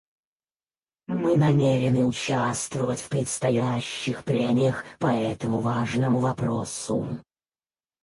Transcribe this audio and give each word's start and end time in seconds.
Мы 1.05 1.37
намерены 1.37 2.05
участвовать 2.05 2.99
в 3.01 3.09
предстоящих 3.09 4.23
прениях 4.25 4.83
по 4.97 5.05
этому 5.05 5.59
важному 5.59 6.17
вопросу. 6.17 7.07